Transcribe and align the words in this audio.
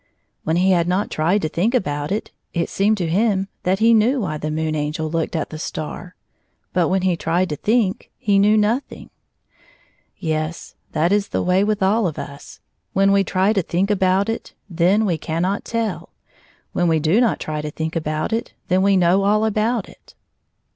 When 0.43 0.55
he 0.55 0.71
had 0.71 0.87
not 0.87 1.11
tried 1.11 1.43
to 1.43 1.47
think 1.47 1.75
about 1.75 2.11
it, 2.11 2.31
it 2.55 2.71
seemed 2.71 2.97
to 2.97 3.07
him 3.07 3.49
that 3.61 3.77
he 3.77 3.93
knew 3.93 4.21
why 4.21 4.39
the 4.39 4.49
Moon 4.49 4.73
Angel 4.73 5.07
looked 5.07 5.35
at 5.35 5.51
the 5.51 5.59
star, 5.59 6.15
but 6.73 6.87
when 6.89 7.03
he 7.03 7.15
tried 7.15 7.49
to 7.49 7.55
think 7.55 8.09
he 8.17 8.39
knew 8.39 8.57
nothing. 8.57 9.11
Yes; 10.17 10.73
that 10.93 11.11
is 11.11 11.27
the 11.27 11.43
way 11.43 11.63
with 11.63 11.83
all 11.83 12.07
of 12.07 12.17
us— 12.17 12.61
when 12.93 13.11
we 13.11 13.23
try 13.23 13.53
to 13.53 13.61
think 13.61 13.91
about 13.91 14.27
it, 14.27 14.53
then 14.67 15.05
we 15.05 15.19
cannot 15.19 15.63
teU; 15.65 16.07
when 16.73 16.87
we 16.87 16.97
do 16.99 17.21
not 17.21 17.39
try 17.39 17.61
to 17.61 17.69
think 17.69 17.95
about 17.95 18.33
it, 18.33 18.53
then 18.69 18.81
we 18.81 18.97
know 18.97 19.23
all, 19.23 19.45
about 19.45 19.87
it. 19.87 20.15